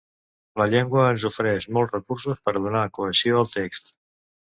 La 0.59 0.65
llengua 0.73 1.03
ens 1.09 1.25
ofereix 1.29 1.67
molts 1.77 1.93
recursos 1.95 2.39
per 2.47 2.55
a 2.55 2.63
donar 2.65 2.81
cohesió 2.97 3.37
al 3.43 3.53
text. 3.53 3.93